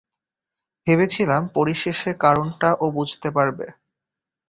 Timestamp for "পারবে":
3.35-3.65